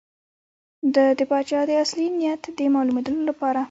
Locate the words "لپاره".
3.29-3.59